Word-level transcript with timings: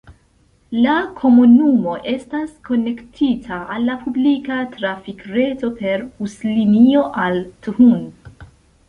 La 0.83 0.93
komunumo 1.17 1.91
estas 2.11 2.55
konektita 2.69 3.59
al 3.75 3.85
la 3.89 3.97
publika 4.05 4.57
trafikreto 4.77 5.71
per 5.83 6.07
buslinio 6.23 7.05
al 7.27 7.39
Thun. 7.69 7.95